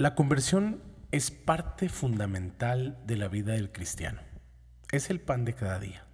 La 0.00 0.14
conversión 0.14 0.82
es 1.10 1.30
parte 1.30 1.90
fundamental 1.90 2.98
de 3.04 3.18
la 3.18 3.28
vida 3.28 3.52
del 3.52 3.70
cristiano. 3.70 4.22
Es 4.92 5.10
el 5.10 5.20
pan 5.20 5.44
de 5.44 5.52
cada 5.52 5.78
día. 5.78 6.06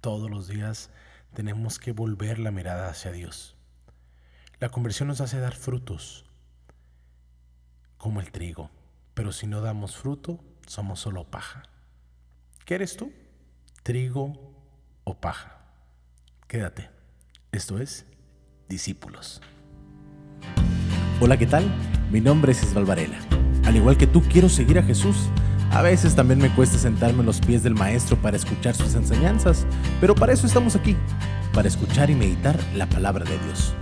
Todos 0.00 0.28
los 0.28 0.48
días 0.48 0.90
tenemos 1.32 1.78
que 1.78 1.92
volver 1.92 2.40
la 2.40 2.50
mirada 2.50 2.88
hacia 2.88 3.12
Dios. 3.12 3.54
La 4.58 4.70
conversión 4.70 5.06
nos 5.06 5.20
hace 5.20 5.38
dar 5.38 5.54
frutos, 5.54 6.24
como 7.96 8.18
el 8.18 8.32
trigo, 8.32 8.72
pero 9.14 9.30
si 9.30 9.46
no 9.46 9.60
damos 9.60 9.94
fruto, 9.94 10.42
somos 10.66 10.98
solo 10.98 11.30
paja. 11.30 11.62
¿Qué 12.64 12.74
eres 12.74 12.96
tú? 12.96 13.12
¿Trigo 13.84 14.32
o 15.04 15.20
paja? 15.20 15.60
Quédate. 16.48 16.90
Esto 17.52 17.78
es 17.78 18.04
Discípulos. 18.68 19.40
Hola, 21.24 21.36
¿qué 21.36 21.46
tal? 21.46 21.64
Mi 22.10 22.20
nombre 22.20 22.50
es 22.50 22.64
Isval 22.64 22.84
Varela. 22.84 23.16
Al 23.64 23.76
igual 23.76 23.96
que 23.96 24.08
tú, 24.08 24.22
quiero 24.22 24.48
seguir 24.48 24.80
a 24.80 24.82
Jesús. 24.82 25.28
A 25.70 25.80
veces 25.80 26.16
también 26.16 26.40
me 26.40 26.52
cuesta 26.52 26.76
sentarme 26.78 27.20
en 27.20 27.26
los 27.26 27.38
pies 27.38 27.62
del 27.62 27.76
Maestro 27.76 28.16
para 28.16 28.36
escuchar 28.36 28.74
sus 28.74 28.96
enseñanzas, 28.96 29.64
pero 30.00 30.16
para 30.16 30.32
eso 30.32 30.48
estamos 30.48 30.74
aquí, 30.74 30.96
para 31.54 31.68
escuchar 31.68 32.10
y 32.10 32.16
meditar 32.16 32.58
la 32.74 32.88
palabra 32.88 33.24
de 33.24 33.38
Dios. 33.38 33.72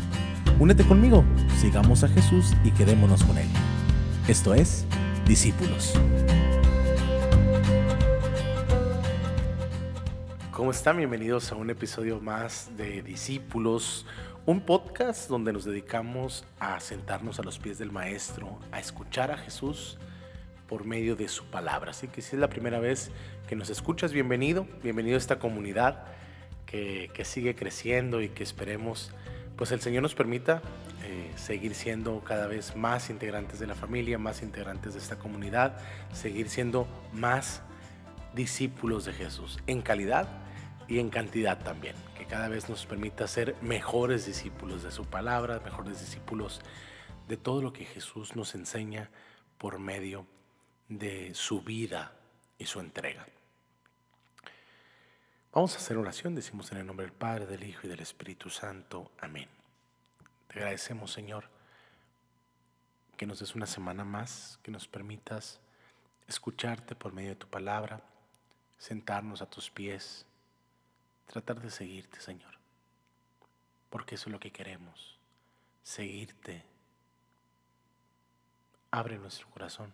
Únete 0.58 0.84
conmigo, 0.84 1.24
sigamos 1.58 2.04
a 2.04 2.08
Jesús 2.08 2.52
y 2.62 2.72
quedémonos 2.72 3.24
con 3.24 3.38
Él. 3.38 3.48
Esto 4.28 4.52
es 4.52 4.84
Discípulos. 5.26 5.94
¿Cómo 10.60 10.72
están? 10.72 10.98
Bienvenidos 10.98 11.52
a 11.52 11.54
un 11.54 11.70
episodio 11.70 12.20
más 12.20 12.68
de 12.76 13.00
Discípulos, 13.00 14.04
un 14.46 14.60
podcast 14.62 15.28
donde 15.28 15.52
nos 15.52 15.64
dedicamos 15.64 16.44
a 16.58 16.80
sentarnos 16.80 17.38
a 17.38 17.42
los 17.42 17.58
pies 17.58 17.78
del 17.78 17.92
Maestro, 17.92 18.58
a 18.72 18.80
escuchar 18.80 19.30
a 19.30 19.36
Jesús 19.36 19.98
por 20.66 20.84
medio 20.84 21.14
de 21.14 21.28
su 21.28 21.44
palabra. 21.44 21.90
Así 21.90 22.08
que 22.08 22.22
si 22.22 22.36
es 22.36 22.40
la 22.40 22.48
primera 22.48 22.80
vez 22.80 23.10
que 23.48 23.56
nos 23.56 23.68
escuchas, 23.68 24.12
bienvenido, 24.12 24.66
bienvenido 24.82 25.16
a 25.16 25.18
esta 25.18 25.38
comunidad 25.38 26.04
que, 26.64 27.10
que 27.12 27.24
sigue 27.24 27.54
creciendo 27.54 28.22
y 28.22 28.30
que 28.30 28.42
esperemos, 28.42 29.12
pues 29.56 29.72
el 29.72 29.80
Señor 29.80 30.02
nos 30.02 30.14
permita 30.14 30.62
eh, 31.04 31.30
seguir 31.36 31.74
siendo 31.74 32.20
cada 32.20 32.46
vez 32.46 32.76
más 32.76 33.10
integrantes 33.10 33.58
de 33.58 33.66
la 33.66 33.74
familia, 33.74 34.16
más 34.16 34.42
integrantes 34.42 34.94
de 34.94 35.00
esta 35.00 35.16
comunidad, 35.18 35.76
seguir 36.12 36.48
siendo 36.48 36.88
más 37.12 37.60
discípulos 38.34 39.04
de 39.04 39.12
Jesús 39.12 39.58
en 39.66 39.82
calidad 39.82 40.39
y 40.90 40.98
en 40.98 41.08
cantidad 41.08 41.62
también, 41.62 41.94
que 42.18 42.26
cada 42.26 42.48
vez 42.48 42.68
nos 42.68 42.84
permita 42.84 43.28
ser 43.28 43.54
mejores 43.62 44.26
discípulos 44.26 44.82
de 44.82 44.90
su 44.90 45.06
palabra, 45.06 45.60
mejores 45.60 46.00
discípulos 46.00 46.60
de 47.28 47.36
todo 47.36 47.62
lo 47.62 47.72
que 47.72 47.84
Jesús 47.84 48.34
nos 48.34 48.56
enseña 48.56 49.08
por 49.56 49.78
medio 49.78 50.26
de 50.88 51.32
su 51.32 51.62
vida 51.62 52.12
y 52.58 52.66
su 52.66 52.80
entrega. 52.80 53.24
Vamos 55.52 55.74
a 55.74 55.78
hacer 55.78 55.96
oración, 55.96 56.34
decimos 56.34 56.72
en 56.72 56.78
el 56.78 56.86
nombre 56.86 57.06
del 57.06 57.14
Padre, 57.14 57.46
del 57.46 57.62
Hijo 57.62 57.82
y 57.84 57.88
del 57.88 58.00
Espíritu 58.00 58.50
Santo. 58.50 59.12
Amén. 59.20 59.48
Te 60.48 60.58
agradecemos, 60.58 61.12
Señor, 61.12 61.44
que 63.16 63.26
nos 63.26 63.38
des 63.38 63.54
una 63.54 63.66
semana 63.66 64.04
más, 64.04 64.58
que 64.64 64.72
nos 64.72 64.88
permitas 64.88 65.60
escucharte 66.26 66.96
por 66.96 67.12
medio 67.12 67.30
de 67.30 67.36
tu 67.36 67.46
palabra, 67.46 68.02
sentarnos 68.76 69.40
a 69.40 69.46
tus 69.46 69.70
pies, 69.70 70.26
tratar 71.30 71.60
de 71.60 71.70
seguirte, 71.70 72.20
Señor. 72.20 72.52
Porque 73.88 74.16
eso 74.16 74.28
es 74.28 74.32
lo 74.32 74.40
que 74.40 74.50
queremos, 74.50 75.16
seguirte. 75.84 76.64
Abre 78.90 79.16
nuestro 79.16 79.48
corazón 79.48 79.92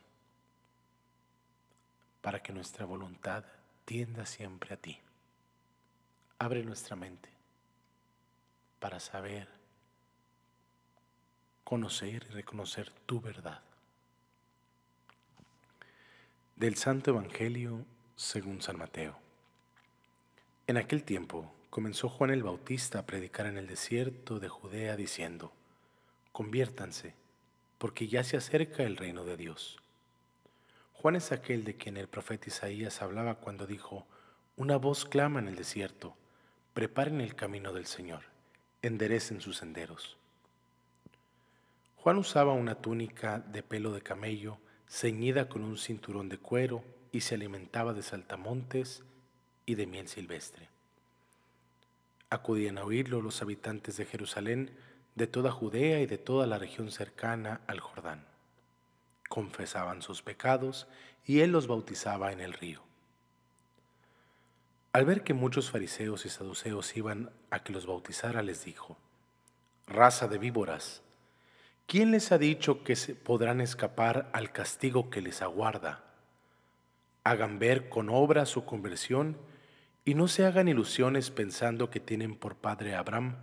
para 2.22 2.42
que 2.42 2.54
nuestra 2.54 2.86
voluntad 2.86 3.44
tienda 3.84 4.24
siempre 4.24 4.74
a 4.74 4.78
ti. 4.78 4.98
Abre 6.38 6.62
nuestra 6.62 6.96
mente 6.96 7.28
para 8.80 8.98
saber, 8.98 9.46
conocer 11.64 12.26
y 12.30 12.32
reconocer 12.32 12.90
tu 13.04 13.20
verdad. 13.20 13.60
Del 16.56 16.76
Santo 16.76 17.10
Evangelio 17.10 17.84
según 18.16 18.62
San 18.62 18.78
Mateo. 18.78 19.25
En 20.68 20.76
aquel 20.76 21.04
tiempo 21.04 21.52
comenzó 21.70 22.08
Juan 22.08 22.30
el 22.30 22.42
Bautista 22.42 22.98
a 22.98 23.06
predicar 23.06 23.46
en 23.46 23.56
el 23.56 23.68
desierto 23.68 24.40
de 24.40 24.48
Judea 24.48 24.96
diciendo, 24.96 25.52
conviértanse, 26.32 27.14
porque 27.78 28.08
ya 28.08 28.24
se 28.24 28.36
acerca 28.36 28.82
el 28.82 28.96
reino 28.96 29.24
de 29.24 29.36
Dios. 29.36 29.78
Juan 30.94 31.14
es 31.14 31.30
aquel 31.30 31.62
de 31.62 31.76
quien 31.76 31.96
el 31.96 32.08
profeta 32.08 32.48
Isaías 32.48 33.00
hablaba 33.00 33.36
cuando 33.36 33.68
dijo, 33.68 34.06
una 34.56 34.76
voz 34.76 35.04
clama 35.04 35.38
en 35.38 35.46
el 35.46 35.54
desierto, 35.54 36.16
preparen 36.74 37.20
el 37.20 37.36
camino 37.36 37.72
del 37.72 37.86
Señor, 37.86 38.22
enderecen 38.82 39.40
sus 39.40 39.58
senderos. 39.58 40.16
Juan 41.98 42.18
usaba 42.18 42.54
una 42.54 42.74
túnica 42.74 43.38
de 43.38 43.62
pelo 43.62 43.92
de 43.92 44.02
camello, 44.02 44.58
ceñida 44.88 45.48
con 45.48 45.62
un 45.62 45.78
cinturón 45.78 46.28
de 46.28 46.38
cuero, 46.38 46.82
y 47.12 47.20
se 47.20 47.36
alimentaba 47.36 47.94
de 47.94 48.02
saltamontes 48.02 49.04
y 49.66 49.74
de 49.74 49.86
miel 49.86 50.08
silvestre. 50.08 50.68
Acudían 52.30 52.78
a 52.78 52.84
oírlo 52.84 53.20
los 53.20 53.42
habitantes 53.42 53.96
de 53.96 54.06
Jerusalén, 54.06 54.70
de 55.16 55.26
toda 55.26 55.50
Judea 55.50 56.00
y 56.00 56.06
de 56.06 56.18
toda 56.18 56.46
la 56.46 56.58
región 56.58 56.90
cercana 56.90 57.60
al 57.66 57.80
Jordán. 57.80 58.24
Confesaban 59.28 60.02
sus 60.02 60.22
pecados 60.22 60.86
y 61.24 61.40
él 61.40 61.50
los 61.50 61.66
bautizaba 61.66 62.32
en 62.32 62.40
el 62.40 62.52
río. 62.52 62.82
Al 64.92 65.04
ver 65.04 65.24
que 65.24 65.34
muchos 65.34 65.70
fariseos 65.70 66.24
y 66.24 66.30
saduceos 66.30 66.96
iban 66.96 67.30
a 67.50 67.62
que 67.62 67.72
los 67.72 67.86
bautizara, 67.86 68.42
les 68.42 68.64
dijo, 68.64 68.96
Raza 69.86 70.26
de 70.26 70.38
víboras, 70.38 71.02
¿quién 71.86 72.12
les 72.12 72.32
ha 72.32 72.38
dicho 72.38 72.82
que 72.82 72.96
se 72.96 73.14
podrán 73.14 73.60
escapar 73.60 74.30
al 74.32 74.52
castigo 74.52 75.10
que 75.10 75.20
les 75.20 75.42
aguarda? 75.42 76.02
Hagan 77.24 77.58
ver 77.58 77.88
con 77.88 78.08
obra 78.08 78.46
su 78.46 78.64
conversión 78.64 79.36
y 80.06 80.14
no 80.14 80.28
se 80.28 80.46
hagan 80.46 80.68
ilusiones 80.68 81.32
pensando 81.32 81.90
que 81.90 81.98
tienen 81.98 82.36
por 82.36 82.54
padre 82.54 82.94
a 82.94 83.00
Abraham, 83.00 83.34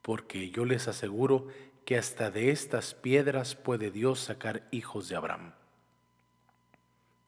porque 0.00 0.50
yo 0.50 0.64
les 0.64 0.86
aseguro 0.86 1.48
que 1.84 1.98
hasta 1.98 2.30
de 2.30 2.52
estas 2.52 2.94
piedras 2.94 3.56
puede 3.56 3.90
Dios 3.90 4.20
sacar 4.20 4.68
hijos 4.70 5.08
de 5.08 5.16
Abraham. 5.16 5.54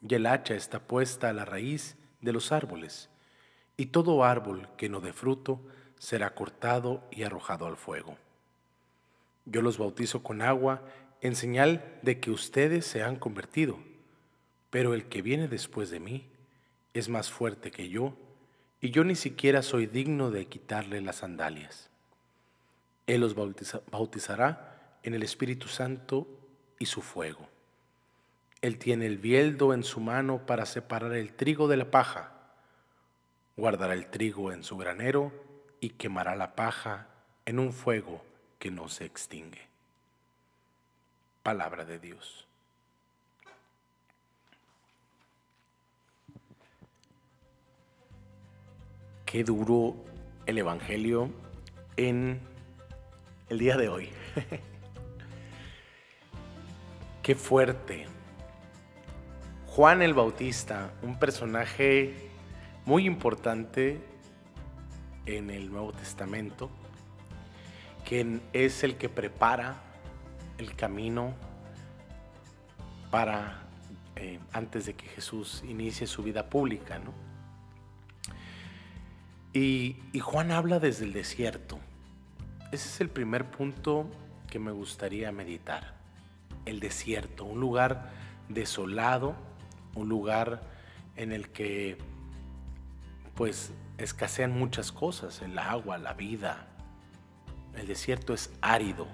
Y 0.09 0.15
el 0.15 0.25
hacha 0.25 0.55
está 0.55 0.79
puesta 0.87 1.29
a 1.29 1.33
la 1.33 1.45
raíz 1.45 1.97
de 2.21 2.33
los 2.33 2.53
árboles, 2.53 3.11
y 3.77 3.87
todo 3.87 4.23
árbol 4.23 4.69
que 4.77 4.89
no 4.89 5.01
dé 5.01 5.13
fruto 5.13 5.61
será 5.99 6.37
cortado 6.37 7.03
y 7.11 7.25
arrojado 7.25 7.67
al 7.67 7.77
fuego. 7.77 8.17
Yo 9.47 9.63
los 9.63 9.79
bautizo 9.79 10.23
con 10.23 10.43
agua 10.43 10.85
en 11.23 11.35
señal 11.35 11.99
de 12.03 12.21
que 12.21 12.31
ustedes 12.31 12.87
se 12.87 13.03
han 13.03 13.17
convertido, 13.17 13.81
pero 14.71 14.95
el 14.95 15.07
que 15.07 15.23
viene 15.23 15.49
después 15.49 15.91
de 15.91 15.99
mí 15.99 16.29
es 16.95 17.09
más 17.09 17.33
fuerte 17.33 17.73
que 17.73 17.89
yo, 17.89 18.17
y 18.81 18.91
yo 18.91 19.05
ni 19.05 19.15
siquiera 19.15 19.63
soy 19.63 19.87
digno 19.87 20.31
de 20.31 20.47
quitarle 20.47 21.01
las 21.01 21.17
sandalias. 21.17 21.91
Él 23.07 23.21
los 23.21 23.35
bautizará 23.35 24.99
en 25.03 25.15
el 25.15 25.23
Espíritu 25.23 25.69
Santo 25.69 26.27
y 26.79 26.87
su 26.87 27.03
fuego. 27.03 27.49
Él 28.63 28.79
tiene 28.79 29.07
el 29.07 29.19
bieldo 29.19 29.75
en 29.75 29.85
su 29.85 30.01
mano 30.01 30.47
para 30.47 30.67
separar 30.67 31.15
el 31.15 31.33
trigo 31.33 31.67
de 31.69 31.77
la 31.77 31.91
paja. 31.91 32.33
Guardará 33.57 33.95
el 33.95 34.07
trigo 34.07 34.53
en 34.53 34.63
su 34.63 34.77
granero 34.77 35.33
y 35.81 35.91
quemará 35.91 36.37
la 36.37 36.55
paja 36.55 37.09
en 37.47 37.59
un 37.59 37.73
fuego 37.73 38.23
que 38.59 38.71
no 38.71 38.89
se 38.89 39.07
extingue. 39.07 39.67
Palabra 41.43 41.85
de 41.85 41.99
Dios. 41.99 42.47
Qué 49.31 49.45
duro 49.45 49.95
el 50.45 50.59
Evangelio 50.59 51.31
en 51.97 52.41
el 53.49 53.61
día 53.61 53.77
de 53.77 53.89
hoy. 53.89 54.11
qué 57.23 57.37
fuerte. 57.37 58.09
Juan 59.67 60.03
el 60.03 60.15
Bautista, 60.15 60.91
un 61.03 61.17
personaje 61.17 62.29
muy 62.85 63.07
importante 63.07 64.01
en 65.27 65.51
el 65.51 65.71
Nuevo 65.71 65.93
Testamento, 65.93 66.69
quien 68.05 68.43
es 68.53 68.83
el 68.83 68.97
que 68.97 69.09
prepara 69.09 69.81
el 70.59 70.75
camino 70.75 71.35
para 73.13 73.63
eh, 74.17 74.41
antes 74.53 74.87
de 74.87 74.95
que 74.95 75.07
Jesús 75.07 75.63
inicie 75.69 76.09
su 76.09 76.25
vida 76.25 76.51
pública, 76.51 76.99
¿no? 76.99 77.30
Y, 79.53 79.97
Juan 80.21 80.53
habla 80.53 80.79
desde 80.79 81.05
el 81.05 81.13
desierto. 81.13 81.79
Ese 82.73 82.89
es 82.89 83.01
el 83.01 83.09
primer 83.09 83.51
punto 83.51 84.07
que 84.49 84.59
me 84.59 84.71
gustaría 84.71 85.33
meditar. 85.33 85.99
el 86.67 86.79
desierto, 86.79 87.47
un 87.47 87.59
lugar 87.59 88.11
desolado, 88.49 89.35
un 89.95 90.11
lugar 90.11 90.63
en 91.17 91.33
el 91.33 91.49
que 91.49 91.97
pues 93.35 93.73
escasean 93.97 94.53
muchas 94.53 94.93
cosas, 94.93 95.41
el 95.41 95.59
agua, 95.59 95.97
la 95.97 96.13
vida. 96.13 96.67
El 97.75 97.87
desierto 97.87 98.35
es 98.35 98.51
árido. 98.61 99.07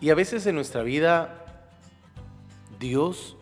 Y 0.00 0.10
a 0.10 0.14
veces 0.14 0.46
en 0.46 0.54
nuestra 0.54 0.82
vida 0.82 1.70
Dios 2.78 3.36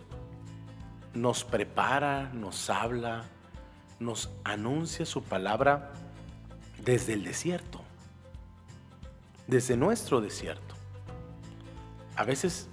nos 1.13 1.45
prepara, 1.45 2.31
nos 2.33 2.71
habla, 2.71 3.25
nos 4.01 4.31
anuncia 4.45 5.05
su 5.07 5.23
palabra 5.23 5.93
desde 6.85 7.15
el 7.15 7.25
desierto, 7.25 7.81
desde 9.47 9.77
nuestro 9.77 10.21
desierto. 10.21 10.75
A 12.17 12.25
veces 12.25 12.69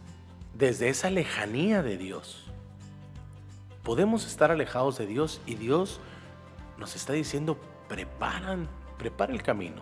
desde 0.56 0.90
esa 0.90 1.10
lejanía 1.10 1.84
de 1.84 1.98
Dios. 1.98 2.46
Podemos 3.84 4.26
estar 4.26 4.52
alejados 4.52 4.98
de 4.98 5.06
Dios 5.06 5.42
y 5.46 5.56
Dios 5.56 6.00
nos 6.78 6.96
está 6.96 7.14
diciendo, 7.14 7.60
preparan, 7.88 8.68
prepara 8.98 9.34
el 9.34 9.44
camino 9.44 9.82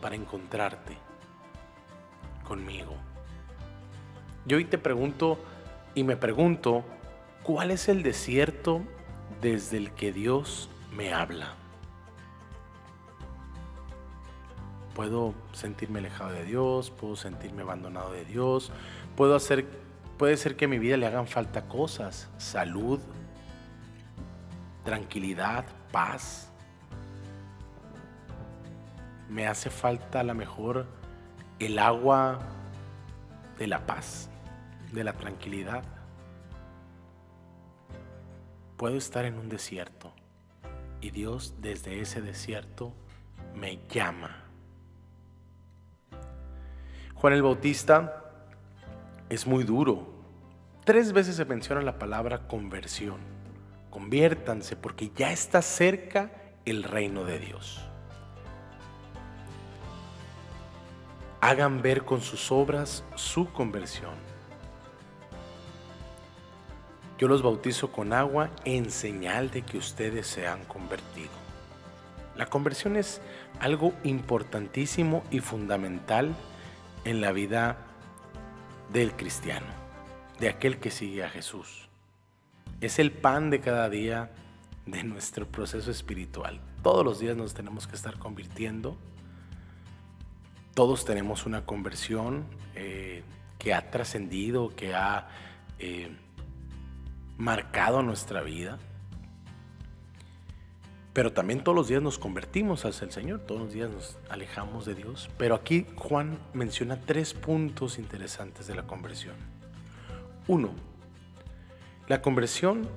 para 0.00 0.14
encontrarte 0.14 0.96
conmigo. 2.44 2.94
Yo 4.46 4.56
hoy 4.56 4.64
te 4.64 4.78
pregunto 4.78 5.38
y 5.94 6.04
me 6.04 6.16
pregunto, 6.16 6.84
¿cuál 7.42 7.70
es 7.70 7.88
el 7.88 8.02
desierto 8.02 8.82
desde 9.44 9.76
el 9.76 9.90
que 9.90 10.10
Dios 10.10 10.70
me 10.96 11.12
habla? 11.12 11.52
Puedo 14.94 15.34
sentirme 15.52 15.98
alejado 15.98 16.30
de 16.30 16.44
Dios, 16.44 16.90
puedo 16.90 17.14
sentirme 17.14 17.60
abandonado 17.60 18.10
de 18.12 18.24
Dios, 18.24 18.72
puedo 19.16 19.36
hacer, 19.36 19.66
puede 20.16 20.38
ser 20.38 20.56
que 20.56 20.64
a 20.64 20.68
mi 20.68 20.78
vida 20.78 20.96
le 20.96 21.06
hagan 21.06 21.26
falta 21.26 21.68
cosas, 21.68 22.30
salud, 22.38 23.00
tranquilidad, 24.82 25.66
paz. 25.92 26.48
Me 29.28 29.46
hace 29.46 29.68
falta 29.68 30.20
a 30.20 30.24
lo 30.24 30.34
mejor 30.34 30.86
el 31.58 31.78
agua 31.78 32.38
de 33.58 33.66
la 33.66 33.84
paz, 33.84 34.30
de 34.90 35.04
la 35.04 35.12
tranquilidad. 35.12 35.84
Puedo 38.76 38.96
estar 38.96 39.24
en 39.24 39.38
un 39.38 39.48
desierto 39.48 40.12
y 41.00 41.10
Dios 41.10 41.54
desde 41.60 42.00
ese 42.00 42.20
desierto 42.20 42.92
me 43.54 43.78
llama. 43.88 44.44
Juan 47.14 47.32
el 47.34 47.42
Bautista 47.42 48.24
es 49.28 49.46
muy 49.46 49.64
duro. 49.64 50.12
Tres 50.84 51.12
veces 51.12 51.36
se 51.36 51.44
menciona 51.44 51.82
la 51.82 51.98
palabra 51.98 52.48
conversión. 52.48 53.18
Conviértanse 53.90 54.76
porque 54.76 55.10
ya 55.14 55.32
está 55.32 55.62
cerca 55.62 56.30
el 56.64 56.82
reino 56.82 57.24
de 57.24 57.38
Dios. 57.38 57.80
Hagan 61.40 61.80
ver 61.80 62.04
con 62.04 62.20
sus 62.20 62.50
obras 62.50 63.04
su 63.14 63.52
conversión. 63.52 64.33
Yo 67.18 67.28
los 67.28 67.42
bautizo 67.42 67.92
con 67.92 68.12
agua 68.12 68.50
en 68.64 68.90
señal 68.90 69.50
de 69.50 69.62
que 69.62 69.78
ustedes 69.78 70.26
se 70.26 70.48
han 70.48 70.64
convertido. 70.64 71.30
La 72.36 72.46
conversión 72.46 72.96
es 72.96 73.20
algo 73.60 73.94
importantísimo 74.02 75.22
y 75.30 75.38
fundamental 75.38 76.34
en 77.04 77.20
la 77.20 77.30
vida 77.30 77.78
del 78.92 79.12
cristiano, 79.12 79.66
de 80.40 80.48
aquel 80.48 80.78
que 80.78 80.90
sigue 80.90 81.22
a 81.22 81.30
Jesús. 81.30 81.88
Es 82.80 82.98
el 82.98 83.12
pan 83.12 83.50
de 83.50 83.60
cada 83.60 83.88
día 83.88 84.32
de 84.84 85.04
nuestro 85.04 85.46
proceso 85.46 85.92
espiritual. 85.92 86.60
Todos 86.82 87.04
los 87.04 87.20
días 87.20 87.36
nos 87.36 87.54
tenemos 87.54 87.86
que 87.86 87.94
estar 87.94 88.18
convirtiendo. 88.18 88.96
Todos 90.74 91.04
tenemos 91.04 91.46
una 91.46 91.64
conversión 91.64 92.44
eh, 92.74 93.22
que 93.58 93.72
ha 93.72 93.90
trascendido, 93.92 94.74
que 94.74 94.94
ha 94.94 95.28
eh, 95.78 96.10
marcado 97.38 98.02
nuestra 98.02 98.42
vida. 98.42 98.78
Pero 101.12 101.32
también 101.32 101.62
todos 101.62 101.76
los 101.76 101.88
días 101.88 102.02
nos 102.02 102.18
convertimos 102.18 102.84
hacia 102.84 103.04
el 103.04 103.12
Señor, 103.12 103.40
todos 103.40 103.60
los 103.60 103.72
días 103.72 103.88
nos 103.90 104.18
alejamos 104.28 104.84
de 104.84 104.96
Dios. 104.96 105.30
Pero 105.38 105.54
aquí 105.54 105.86
Juan 105.94 106.38
menciona 106.52 107.00
tres 107.00 107.34
puntos 107.34 107.98
interesantes 107.98 108.66
de 108.66 108.74
la 108.74 108.82
conversión. 108.82 109.36
Uno, 110.48 110.70
la 112.08 112.20
conversión 112.20 112.88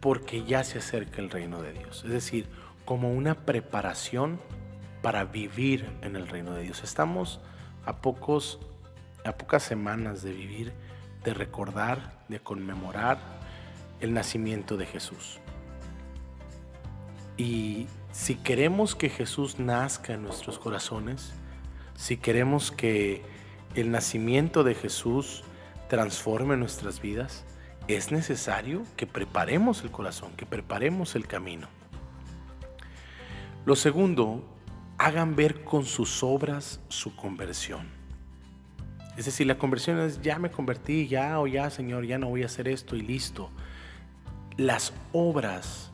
porque 0.00 0.44
ya 0.44 0.62
se 0.64 0.78
acerca 0.78 1.22
el 1.22 1.30
reino 1.30 1.62
de 1.62 1.72
Dios, 1.72 2.02
es 2.04 2.10
decir, 2.10 2.48
como 2.84 3.12
una 3.12 3.46
preparación 3.46 4.40
para 5.00 5.24
vivir 5.24 5.88
en 6.02 6.16
el 6.16 6.28
reino 6.28 6.52
de 6.54 6.62
Dios. 6.64 6.82
Estamos 6.84 7.40
a 7.86 7.96
pocos 8.02 8.60
a 9.24 9.36
pocas 9.36 9.62
semanas 9.62 10.22
de 10.22 10.32
vivir, 10.32 10.72
de 11.24 11.34
recordar, 11.34 12.24
de 12.28 12.40
conmemorar 12.40 13.18
el 14.02 14.12
nacimiento 14.12 14.76
de 14.76 14.84
Jesús. 14.84 15.40
Y 17.38 17.86
si 18.12 18.34
queremos 18.34 18.94
que 18.94 19.08
Jesús 19.08 19.58
nazca 19.58 20.12
en 20.12 20.22
nuestros 20.22 20.58
corazones, 20.58 21.32
si 21.94 22.18
queremos 22.18 22.70
que 22.70 23.22
el 23.74 23.90
nacimiento 23.90 24.64
de 24.64 24.74
Jesús 24.74 25.44
transforme 25.88 26.56
nuestras 26.56 27.00
vidas, 27.00 27.44
es 27.88 28.12
necesario 28.12 28.82
que 28.96 29.06
preparemos 29.06 29.82
el 29.82 29.90
corazón, 29.90 30.32
que 30.36 30.46
preparemos 30.46 31.14
el 31.16 31.26
camino. 31.26 31.68
Lo 33.64 33.76
segundo, 33.76 34.44
hagan 34.98 35.36
ver 35.36 35.64
con 35.64 35.84
sus 35.84 36.22
obras 36.22 36.80
su 36.88 37.16
conversión. 37.16 37.88
Es 39.16 39.26
decir, 39.26 39.46
la 39.46 39.58
conversión 39.58 40.00
es 40.00 40.22
ya 40.22 40.38
me 40.38 40.50
convertí, 40.50 41.06
ya 41.06 41.38
o 41.40 41.46
ya 41.46 41.70
Señor, 41.70 42.06
ya 42.06 42.18
no 42.18 42.28
voy 42.28 42.42
a 42.42 42.46
hacer 42.46 42.68
esto 42.68 42.96
y 42.96 43.02
listo. 43.02 43.50
Las 44.56 44.92
obras 45.12 45.92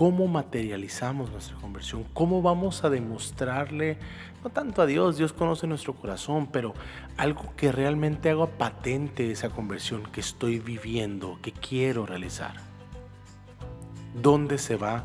cómo 0.00 0.28
materializamos 0.28 1.30
nuestra 1.30 1.56
conversión, 1.58 2.04
cómo 2.14 2.40
vamos 2.40 2.84
a 2.84 2.88
demostrarle, 2.88 3.98
no 4.42 4.48
tanto 4.48 4.80
a 4.80 4.86
Dios, 4.86 5.18
Dios 5.18 5.34
conoce 5.34 5.66
nuestro 5.66 5.92
corazón, 5.92 6.46
pero 6.46 6.72
algo 7.18 7.54
que 7.54 7.70
realmente 7.70 8.30
haga 8.30 8.46
patente 8.46 9.30
esa 9.30 9.50
conversión 9.50 10.04
que 10.04 10.20
estoy 10.20 10.58
viviendo, 10.58 11.38
que 11.42 11.52
quiero 11.52 12.06
realizar. 12.06 12.54
¿Dónde 14.14 14.56
se 14.56 14.76
va 14.76 15.04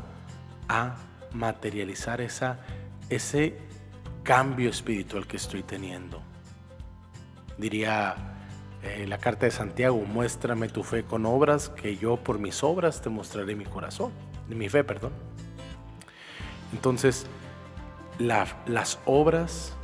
a 0.66 0.96
materializar 1.34 2.22
esa, 2.22 2.60
ese 3.10 3.58
cambio 4.22 4.70
espiritual 4.70 5.26
que 5.26 5.36
estoy 5.36 5.62
teniendo? 5.62 6.22
Diría 7.58 8.35
eh, 8.86 9.06
la 9.06 9.18
carta 9.18 9.46
de 9.46 9.52
Santiago, 9.52 9.98
muéstrame 10.06 10.68
tu 10.68 10.82
fe 10.82 11.04
con 11.04 11.26
obras, 11.26 11.68
que 11.68 11.96
yo 11.96 12.16
por 12.16 12.38
mis 12.38 12.62
obras 12.62 13.02
te 13.02 13.10
mostraré 13.10 13.54
mi 13.54 13.64
corazón 13.64 14.12
mi 14.54 14.68
fe, 14.68 14.84
perdón. 14.84 15.12
Entonces, 16.72 17.26
las 18.18 18.98
obras, 19.04 19.74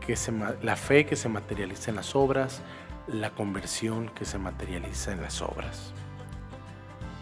que 0.00 0.16
se, 0.16 0.32
la 0.62 0.76
fe 0.76 1.06
que 1.06 1.16
se 1.16 1.28
materializa 1.28 1.90
en 1.90 1.96
las 1.96 2.16
obras, 2.16 2.62
la 3.06 3.30
conversión 3.30 4.08
que 4.08 4.24
se 4.24 4.38
materializa 4.38 5.12
en 5.12 5.22
las 5.22 5.42
obras. 5.42 5.92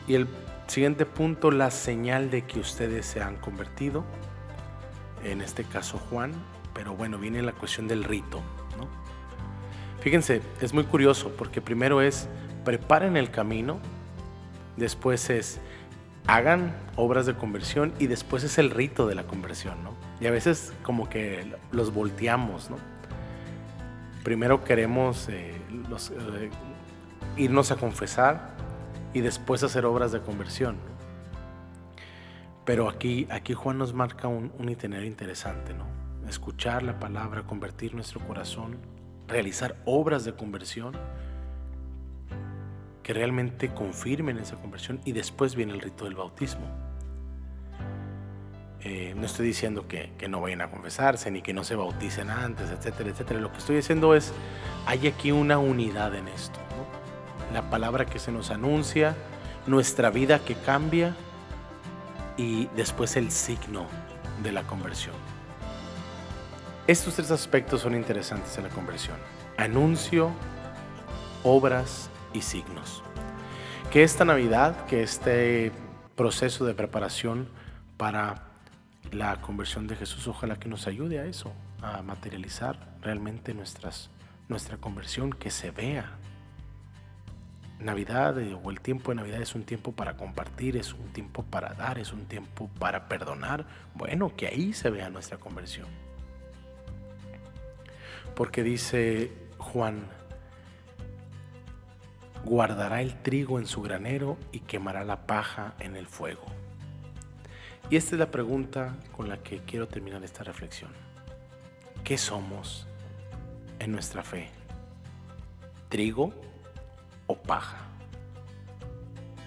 Y 0.07 0.15
el 0.15 0.29
siguiente 0.67 1.05
punto, 1.05 1.51
la 1.51 1.71
señal 1.71 2.31
de 2.31 2.43
que 2.43 2.61
ustedes 2.61 3.07
se 3.07 3.21
han 3.21 3.37
convertido, 3.37 4.05
en 5.25 5.43
este 5.43 5.65
caso 5.65 5.99
Juan, 5.99 6.33
pero 6.73 6.95
bueno, 6.95 7.19
viene 7.19 7.43
la 7.43 7.53
cuestión 7.53 7.89
del 7.89 8.05
rito. 8.05 8.41
Fíjense, 10.09 10.41
es 10.63 10.73
muy 10.73 10.85
curioso 10.85 11.35
porque 11.37 11.61
primero 11.61 12.01
es 12.01 12.31
preparen 12.65 13.19
el 13.19 13.31
camino, 13.31 13.79
después 14.79 15.29
es 15.29 15.61
hagan 16.27 16.75
obras 16.97 17.27
de 17.27 17.35
conversión 17.35 17.93
y 17.99 18.07
después 18.07 18.43
es 18.43 18.57
el 18.57 18.71
rito 18.71 19.07
de 19.07 19.15
la 19.15 19.25
conversión, 19.25 19.85
¿no? 19.85 19.93
Y 20.19 20.27
a 20.27 20.31
veces 20.31 20.73
como 20.83 21.11
que 21.11 21.55
los 21.73 21.93
volteamos, 21.93 22.71
¿no? 22.71 22.77
Primero 24.25 24.65
queremos 24.65 25.29
eh, 25.29 25.53
eh, 25.91 26.51
irnos 27.37 27.71
a 27.71 27.77
confesar 27.77 28.53
y 29.13 29.21
después 29.21 29.63
hacer 29.63 29.85
obras 29.85 30.11
de 30.11 30.23
conversión. 30.23 30.79
Pero 32.65 32.89
aquí, 32.89 33.27
aquí 33.31 33.53
Juan 33.53 33.77
nos 33.77 33.93
marca 33.93 34.27
un, 34.27 34.53
un 34.59 34.71
itinerario 34.71 35.11
interesante, 35.11 35.75
¿no? 35.75 35.85
Escuchar 36.27 36.83
la 36.83 36.99
palabra, 36.99 37.43
convertir 37.43 37.95
nuestro 37.95 38.21
corazón, 38.21 38.79
realizar 39.29 39.77
obras 39.85 40.25
de 40.25 40.35
conversión 40.35 40.97
que 43.03 43.13
realmente 43.15 43.73
confirmen 43.73 44.39
esa 44.39 44.57
conversión 44.57 45.01
y 45.05 45.13
después 45.13 45.55
viene 45.55 45.73
el 45.73 45.81
rito 45.81 46.05
del 46.05 46.15
bautismo. 46.15 46.67
Eh, 48.81 49.15
no 49.17 49.27
estoy 49.27 49.47
diciendo 49.47 49.89
que, 49.89 50.13
que, 50.19 50.29
no 50.29 50.41
vayan 50.41 50.61
a 50.61 50.71
confesarse 50.71 51.31
ni 51.31 51.43
que 51.43 51.53
no 51.53 51.65
se 51.65 51.75
bauticen 51.75 52.31
antes, 52.31 52.71
etcétera, 52.71 53.11
etcétera. 53.11 53.41
Lo 53.41 53.51
que 53.51 53.59
estoy 53.59 53.77
diciendo 53.77 54.15
es, 54.15 54.33
hay 54.87 55.09
aquí 55.09 55.33
una 55.33 55.59
unidad 55.59 56.15
en 56.15 56.29
esto. 56.29 56.59
La 57.53 57.71
palabra 57.71 58.07
que 58.07 58.19
se 58.19 58.31
nos 58.31 58.51
anuncia, 58.51 59.17
nuestra 59.67 60.11
vida 60.11 60.39
que 60.39 60.55
cambia 60.55 61.17
y 62.37 62.67
después 62.77 63.17
el 63.17 63.31
signo 63.31 63.87
de 64.43 64.53
la 64.53 64.63
conversión. 64.63 65.38
Estos 66.89 67.17
tres 67.17 67.31
aspectos 67.31 67.83
son 67.83 67.95
interesantes 67.95 68.57
en 68.57 68.65
la 68.65 68.71
conversión. 68.71 69.19
Anuncio, 69.59 70.33
obras 71.45 72.09
y 72.33 72.41
signos. 72.41 73.03
Que 73.93 74.05
esta 74.05 74.25
Navidad, 74.25 74.87
que 74.87 75.03
este 75.03 75.71
proceso 76.17 76.65
de 76.65 76.73
preparación 76.73 77.47
para 77.99 78.47
la 79.13 79.39
conversión 79.43 79.87
de 79.87 79.97
Jesús, 79.97 80.27
ojalá 80.29 80.57
que 80.57 80.71
nos 80.71 80.87
ayude 80.87 81.19
a 81.19 81.27
eso, 81.27 81.53
a 81.83 82.01
materializar 82.01 82.97
realmente 83.03 83.53
nuestras, 83.53 84.09
nuestra 84.49 84.79
conversión, 84.79 85.35
que 85.35 85.51
se 85.51 85.71
vea. 85.71 86.13
Navidad 87.81 88.41
eh, 88.41 88.59
o 88.65 88.71
el 88.71 88.81
tiempo 88.81 89.11
de 89.11 89.17
Navidad 89.17 89.43
es 89.43 89.55
un 89.55 89.65
tiempo 89.65 89.93
para 89.93 90.17
compartir, 90.17 90.79
es 90.79 90.95
un 90.95 91.13
tiempo 91.13 91.43
para 91.43 91.75
dar, 91.75 91.99
es 91.99 92.15
un 92.15 92.25
tiempo 92.25 92.71
para 92.79 93.09
perdonar. 93.09 93.67
Bueno, 93.95 94.35
que 94.35 94.47
ahí 94.47 94.73
se 94.73 94.89
vea 94.89 95.11
nuestra 95.11 95.37
conversión. 95.37 95.87
Porque 98.35 98.63
dice 98.63 99.33
Juan, 99.59 100.07
guardará 102.45 103.03
el 103.03 103.21
trigo 103.23 103.59
en 103.59 103.67
su 103.67 103.83
granero 103.83 104.39
y 104.53 104.61
quemará 104.61 105.05
la 105.05 105.27
paja 105.27 105.75
en 105.81 105.97
el 105.97 106.07
fuego. 106.07 106.47
Y 107.91 107.97
esta 107.97 108.15
es 108.15 108.19
la 108.19 108.31
pregunta 108.31 108.97
con 109.17 109.29
la 109.29 109.39
que 109.39 109.61
quiero 109.61 109.89
terminar 109.89 110.23
esta 110.23 110.45
reflexión. 110.45 110.91
¿Qué 112.05 112.19
somos 112.19 112.87
en 113.79 113.93
nuestra 113.93 114.23
fe? 114.23 114.51
¿Trigo 115.89 116.33
o 117.27 117.37
paja? 117.37 117.79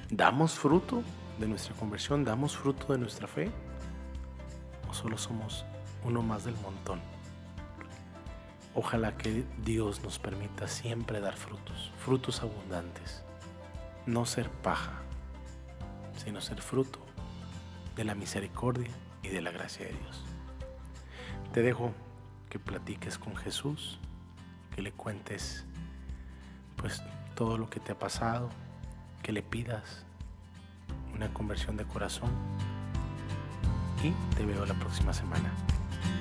¿Damos 0.09 0.53
fruto 0.53 1.03
de 1.39 1.47
nuestra 1.47 1.75
conversión? 1.75 2.25
¿Damos 2.25 2.57
fruto 2.57 2.93
de 2.93 3.00
nuestra 3.00 3.27
fe? 3.27 3.51
¿O 4.89 4.93
solo 4.93 5.17
somos 5.17 5.65
uno 6.03 6.21
más 6.21 6.43
del 6.43 6.55
montón? 6.55 7.00
Ojalá 8.73 9.17
que 9.17 9.45
Dios 9.63 10.01
nos 10.01 10.17
permita 10.17 10.67
siempre 10.67 11.19
dar 11.19 11.35
frutos, 11.35 11.91
frutos 11.97 12.41
abundantes. 12.41 13.23
No 14.05 14.25
ser 14.25 14.49
paja, 14.49 14.93
sino 16.15 16.41
ser 16.41 16.61
fruto 16.61 16.99
de 17.95 18.05
la 18.05 18.15
misericordia 18.15 18.91
y 19.23 19.27
de 19.27 19.41
la 19.41 19.51
gracia 19.51 19.85
de 19.85 19.93
Dios. 19.93 20.23
Te 21.53 21.61
dejo 21.61 21.91
que 22.49 22.59
platiques 22.59 23.17
con 23.17 23.35
Jesús, 23.35 23.99
que 24.73 24.81
le 24.81 24.91
cuentes 24.91 25.65
pues 26.77 27.03
todo 27.35 27.57
lo 27.57 27.69
que 27.69 27.79
te 27.79 27.91
ha 27.91 27.99
pasado, 27.99 28.49
que 29.21 29.31
le 29.31 29.43
pidas 29.43 30.05
una 31.13 31.31
conversión 31.33 31.77
de 31.77 31.85
corazón 31.85 32.31
y 34.03 34.11
te 34.35 34.45
veo 34.45 34.65
la 34.65 34.73
próxima 34.75 35.13
semana 35.13 35.51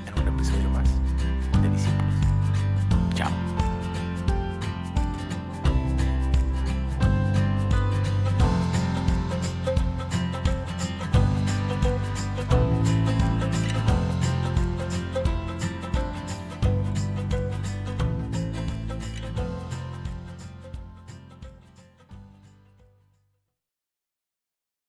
en 0.06 0.22
un 0.22 0.34
episodio 0.34 0.68
más. 0.70 0.99